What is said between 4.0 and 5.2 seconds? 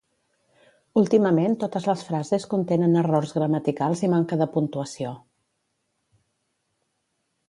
i manca de puntuació